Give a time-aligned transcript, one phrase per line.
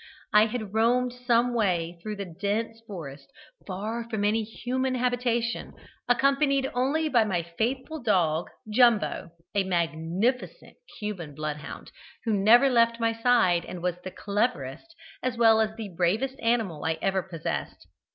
[0.33, 3.31] I had roamed some way through the dense forest,
[3.67, 5.73] far from any human habitation,
[6.09, 11.91] accompanied only by my faithful dog "Jumbo," a magnificent Cuban bloodhound,
[12.25, 16.83] who never left my side, and was the cleverest as well as the bravest animal
[16.83, 17.85] I ever possessed.